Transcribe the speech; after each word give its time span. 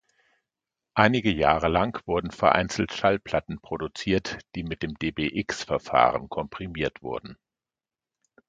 Einige 0.95 1.31
Jahre 1.31 1.67
lang 1.67 2.01
wurden 2.07 2.31
vereinzelt 2.31 2.91
Schallplatten 2.91 3.61
produziert, 3.61 4.39
die 4.55 4.63
mit 4.63 4.81
dem 4.81 4.95
dbx-Verfahren 4.95 6.27
komprimiert 6.27 7.03
wurden. 7.03 7.37